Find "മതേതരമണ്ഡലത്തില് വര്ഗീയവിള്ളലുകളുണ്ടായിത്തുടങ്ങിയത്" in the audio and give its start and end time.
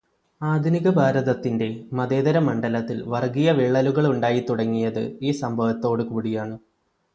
1.93-5.17